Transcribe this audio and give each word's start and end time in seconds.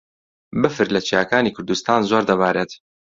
بەفر 0.61 0.87
لە 0.95 1.01
چیاکانی 1.07 1.53
کوردستان 1.55 1.99
زۆر 2.09 2.23
دەبارێت. 2.31 2.71